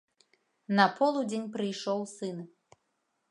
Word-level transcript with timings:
На 0.77 0.85
полудзень 0.99 1.45
прыйшоў 1.57 2.01
сын. 2.15 2.37